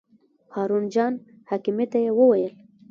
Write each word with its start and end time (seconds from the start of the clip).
هارون 0.53 0.83
جان 0.93 1.13
حکیمي 1.49 1.85
ته 1.91 1.97
یې 2.05 2.11
وویل. 2.19 2.53